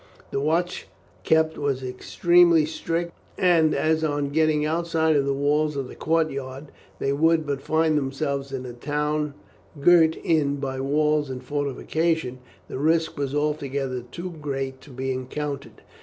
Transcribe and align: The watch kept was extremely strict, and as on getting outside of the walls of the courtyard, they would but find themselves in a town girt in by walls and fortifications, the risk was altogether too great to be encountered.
The 0.31 0.39
watch 0.39 0.87
kept 1.23 1.59
was 1.59 1.83
extremely 1.83 2.65
strict, 2.65 3.11
and 3.37 3.75
as 3.75 4.03
on 4.03 4.31
getting 4.31 4.65
outside 4.65 5.15
of 5.15 5.27
the 5.27 5.31
walls 5.35 5.75
of 5.75 5.87
the 5.87 5.93
courtyard, 5.95 6.71
they 6.97 7.13
would 7.13 7.45
but 7.45 7.61
find 7.61 7.95
themselves 7.95 8.51
in 8.51 8.65
a 8.65 8.73
town 8.73 9.35
girt 9.79 10.15
in 10.15 10.55
by 10.55 10.81
walls 10.81 11.29
and 11.29 11.43
fortifications, 11.43 12.39
the 12.67 12.79
risk 12.79 13.15
was 13.15 13.35
altogether 13.35 14.01
too 14.01 14.31
great 14.41 14.81
to 14.81 14.89
be 14.89 15.11
encountered. 15.11 15.83